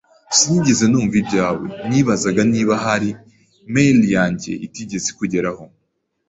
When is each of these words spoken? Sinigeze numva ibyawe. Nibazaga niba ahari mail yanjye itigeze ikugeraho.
Sinigeze 0.37 0.83
numva 0.87 1.15
ibyawe. 1.21 1.65
Nibazaga 1.89 2.41
niba 2.51 2.73
ahari 2.79 3.09
mail 3.73 3.99
yanjye 4.15 4.51
itigeze 4.65 5.05
ikugeraho. 5.13 5.63